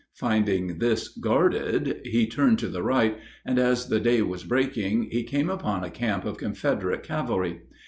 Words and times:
Finding 0.15 0.79
this 0.79 1.09
guarded, 1.09 2.01
he 2.03 2.25
turned 2.25 2.57
to 2.57 2.67
the 2.69 2.81
right, 2.81 3.19
and 3.45 3.59
as 3.59 3.87
the 3.87 3.99
day 3.99 4.23
was 4.23 4.43
breaking 4.43 5.03
he 5.11 5.21
came 5.21 5.47
upon 5.47 5.83
a 5.83 5.91
camp 5.91 6.25
of 6.25 6.37
Confederate 6.39 7.03
cavalry. 7.03 7.61